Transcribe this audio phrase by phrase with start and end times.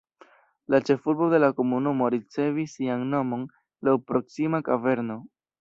[0.73, 3.47] La ĉefurbo de la komunumo ricevis sian nomon
[3.89, 5.23] laŭ proksima kaverno.